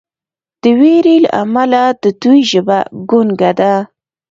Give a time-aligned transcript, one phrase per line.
[0.61, 3.73] د ویرې له امله د دوی ژبه ګونګه ده.